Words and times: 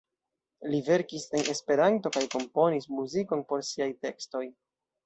Li 0.71 0.79
verkis 0.87 1.27
en 1.41 1.45
Esperanto 1.53 2.13
kaj 2.17 2.25
komponis 2.37 2.91
muzikon 2.97 3.47
por 3.53 3.67
siaj 3.73 3.91
tekstoj. 4.09 4.47